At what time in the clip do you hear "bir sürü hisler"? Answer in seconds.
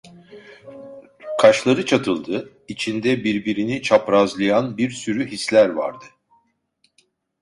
4.77-5.69